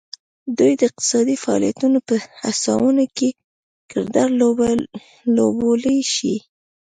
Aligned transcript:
دوی 0.57 0.73
د 0.79 0.81
اقتصادي 0.89 1.35
فعالیتونو 1.43 1.99
په 2.07 2.15
هڅونه 2.41 3.03
کې 3.17 3.29
کردار 3.91 4.29
لوبولی 5.37 5.99
شي 6.13 6.35